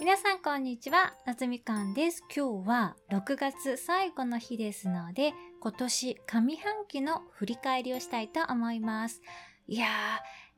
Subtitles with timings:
[0.00, 2.22] 皆さんこんにちは、夏みかんです。
[2.32, 9.20] 今日は6月最後の日ですので、今年上半期の振り返りをしたいと思います。
[9.66, 9.88] いや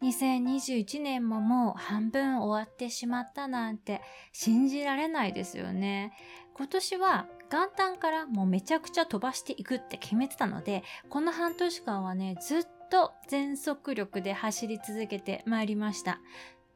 [0.02, 6.12] ー、2021年ももう半分終わってしまったなんて信じられないですよね。
[6.52, 16.20] 今年は元旦からもうめちゃくちゃ飛ばしていくって決めてたので、この半年間はね、ずっと全速力で走り続けてまいりました。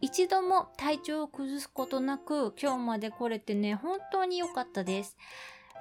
[0.04, 5.16] 一度も体調を崩すことなく今日まで来れてね、本当に良かったです。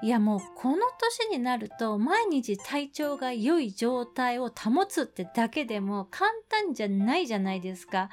[0.02, 8.10] いやもうこの年になると毎日体調が良い状態を保つってだけでも簡単じゃないじゃないですか。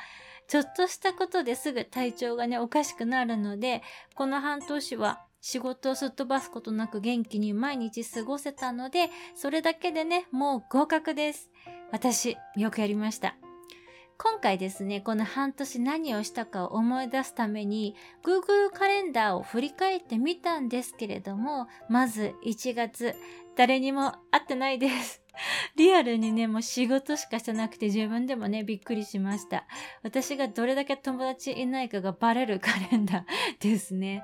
[0.48, 3.80] ちょっとしたことですぐ体調がねおかしくなるので、
[4.16, 11.50] この半年は仕事をすっ飛ばすことなく元気に毎日過ごせたので、それだけでね、もう合格です。
[11.92, 13.36] 私、よくやりました。
[14.22, 23.14] 今回ですね、この半年何をしたかを思い出すために Google カレンダーを振り返ってみたんですけれども、まず1月、
[23.56, 25.22] 誰にも会ってないです。
[25.74, 29.66] リアルにね、もう仕事しかしてなくて自分でもね、びっくりしました。
[30.02, 33.24] 私がどれだけ友達いないかがバレるカレンダー
[33.58, 34.22] ですね。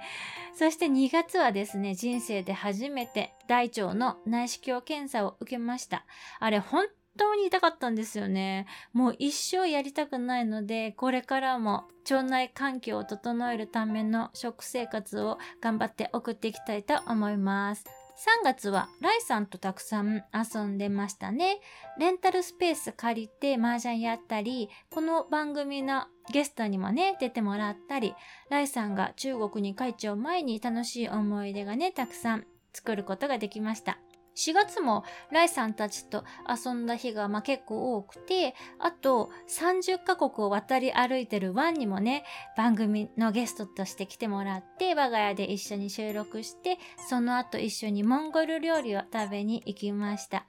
[0.52, 6.04] そして2月はですね、人生で初めて大腸の内視鏡検査を受けました。
[6.38, 6.86] あれ、本
[7.16, 8.66] 当に痛かったんですよね。
[8.92, 17.84] もう一生やりたくないので、これからも腸内環境を整えるための食生活を頑張って送っていきたいと思います。
[18.16, 21.60] 3月はライさんとたくさん遊んでましたね。
[21.98, 28.14] レンタルスペース借りて麻雀やったり、この番組のゲストにもね、出てもらったり、
[28.48, 33.98] ライさんが中国に帰っちゃう前に楽しい思い出がね、たくさん作ることができました。
[34.36, 42.24] 4月もライさんたちと遊んだ日がまあ結構多くて、あと30カ国を渡り歩いてるワンにもね、
[42.56, 50.44] 番組のゲストとして来てもらって、我が家で一緒に収録して、その後一緒にモンゴル料理を食べに行きました。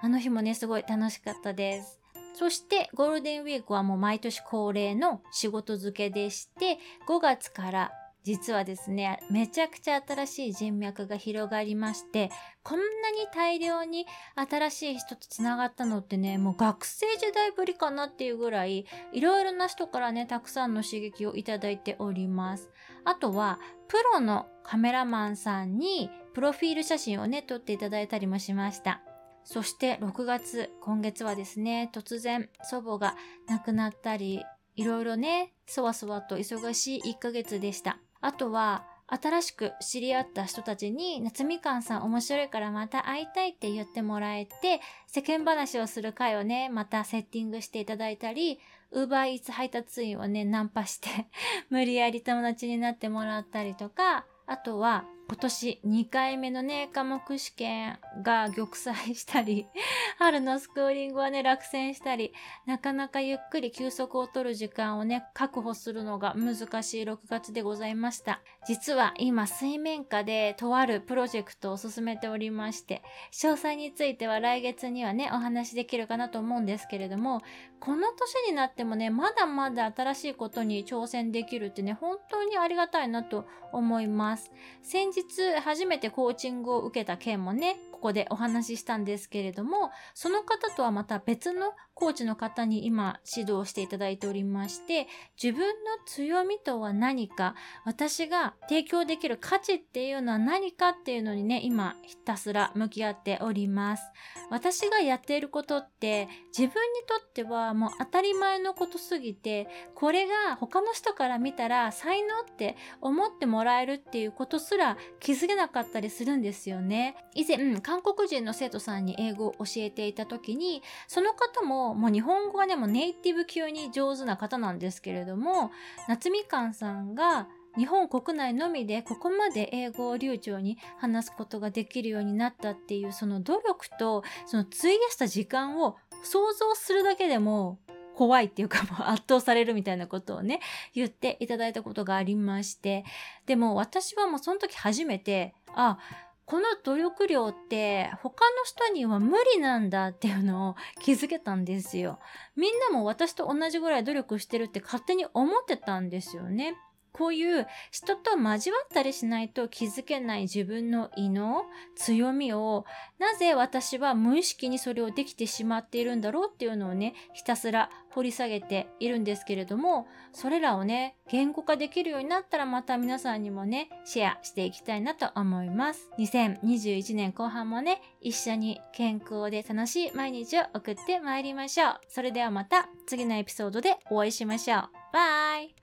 [0.00, 2.00] あの日もね、すごい楽しかったです。
[2.34, 7.92] そしてゴールデンウィークはもう毎年恒例の仕事漬けでして、5月から
[8.26, 12.28] 実はですね、めちゃくちゃ新しい人脈が広がりまして、
[12.64, 14.04] こんなに大量に
[14.34, 22.68] 新しい人と繋がったのってね、もう学生時代ぶりかなっていうぐらい、いろいろな人からね、たくさんの刺激をいただいております。
[23.04, 29.02] あとは、プロのカメラマンさんに、プロフィール写真をね、撮っていただいたりもしました。
[29.44, 33.14] そして6月、今月はですね、突然祖母が
[33.46, 34.42] 亡くなったり、
[34.74, 38.00] いろいろね、そわそわと忙しい1ヶ月でした。
[38.20, 48.58] あとは、新しく知り合った人たちに、夏みかんさん面白いからまた会いたいって言ってもらえて、世間話をする会をね、またセッティングしていただいたり、
[48.90, 51.08] ウーバーイーツ配達員をね、ナンパして
[51.70, 59.66] 無理やり友達になってもらったりとか、あとは、今年2回目のね、科目試験が玉砕したり、
[60.18, 62.32] 春のスクーリングはね、落選したり、
[62.64, 68.40] なかなかゆっくり休息を取る時間をね、確保するのが難しい6月でございました。
[68.68, 73.02] 実は今、水面下でとあるプロジェクトを進めておりまして、
[73.32, 77.42] 詳細については来月にはね、お話しできるかなと思うんですけれども、
[77.80, 84.35] この年になってもね、まだまだ新しいことに挑戦できるってね、本当にありがたいなと思います。
[84.82, 95.08] 先日初めてコーチングを受けた件もね、ここでお話ししたんですけれども、その方とはまた別のコーチの方に今指導していただいておりまして、
[95.42, 95.74] 自分の
[96.04, 97.54] 強みとは何か、
[97.86, 104.02] 私が提供できる価値っていうのは何かっていうのにね、今ひたすら向き合っております。
[104.50, 106.72] 私がやっていることって自分に
[107.08, 117.16] とってはもう当たり前のことすぎて、これが他の人から見たら才能って思ってもらえるっていうことすら気づけなかったりするんですよね。
[117.34, 125.70] 以前、韓国人の生徒さんに英語を教えていた時に、その方ももう日本語がね、もうネイティブ級に上手な方なんですけれども、
[126.08, 127.46] 夏みかんさんが
[127.78, 137.78] 日本国内のみでここまで英語を流暢に話すことができるようになったっていうその努力とその費やした時間を想像するだけでも
[138.16, 140.60] 怖いっていうかもう圧倒されるみたいなことをね、
[140.94, 143.04] 言っていただいたことがありまして、
[143.44, 145.98] でも私はもうその時初めて、あ、
[146.46, 152.20] この努力量って他の人には無理なんだっていうのを 気づけたんですよ。
[152.54, 156.76] みんなも私と同じぐらい努力してるって勝手に思ってたんですよね。
[157.16, 161.64] こういう人と交わったりしないと気づけない自分の異能、
[161.94, 162.84] 強みを、
[163.18, 176.10] なぜ私は無意識にそれをできてしまっているんだろうっていうのをね、ひたすら掘り下げているんですけれども、それらをね、言語化できるようになったらまた皆さんにもね、シェアしていきたいなと思います。
[176.18, 182.00] 2021年後半もね、一緒に健康で楽しい毎日を送ってまいりましょう。
[182.08, 184.88] それではまた次のエピソードでお会いしましょう。
[185.12, 185.75] バイ